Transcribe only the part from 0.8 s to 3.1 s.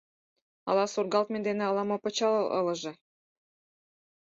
сургалтме дене, ала-мо— пычал ылыже.